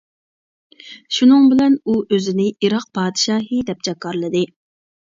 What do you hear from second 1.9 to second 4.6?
ئۇ ئۆزىنى «ئىراق پادىشاھى» دەپ جاكارلىدى.